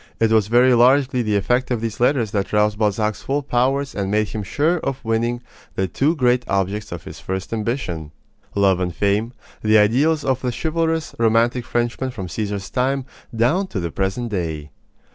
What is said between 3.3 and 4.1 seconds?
powers and